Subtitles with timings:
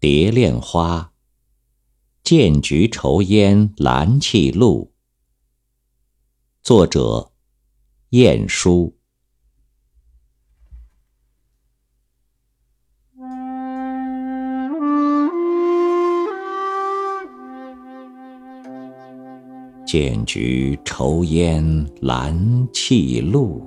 [0.00, 1.12] 蝶恋花，
[2.24, 4.94] 剑菊愁烟兰泣露。
[6.62, 7.32] 作者：
[8.08, 8.96] 晏殊。
[19.84, 23.60] 剑菊愁烟兰泣露，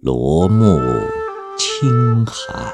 [0.00, 0.78] 罗幕
[1.58, 2.72] 轻寒。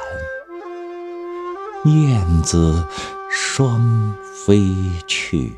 [1.86, 2.84] 燕子
[3.30, 4.12] 双
[4.44, 4.60] 飞
[5.06, 5.52] 去，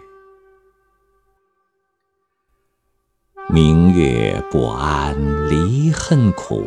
[3.49, 5.17] 明月不谙
[5.49, 6.63] 离恨苦，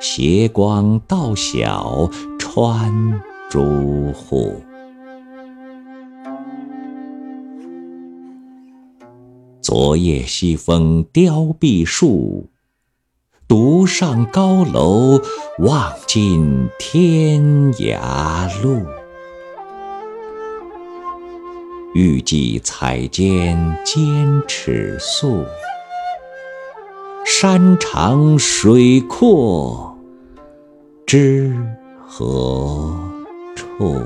[0.00, 2.10] 斜光到晓
[2.40, 4.60] 穿朱户。
[9.60, 12.48] 昨夜西风凋碧树，
[13.52, 15.20] 独上高楼
[15.58, 17.42] 望尽天
[17.74, 18.80] 涯路。
[21.92, 25.44] 欲寄彩笺兼尺素，
[27.26, 29.98] 山长水阔
[31.04, 31.54] 知
[32.08, 32.90] 何
[33.54, 34.02] 处？